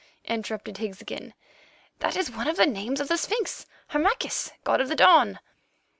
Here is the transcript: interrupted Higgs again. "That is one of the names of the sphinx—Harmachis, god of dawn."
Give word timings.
interrupted 0.25 0.77
Higgs 0.79 0.99
again. 0.99 1.35
"That 1.99 2.17
is 2.17 2.31
one 2.31 2.47
of 2.47 2.57
the 2.57 2.65
names 2.65 2.99
of 2.99 3.07
the 3.07 3.17
sphinx—Harmachis, 3.17 4.51
god 4.63 4.81
of 4.81 4.95
dawn." 4.95 5.39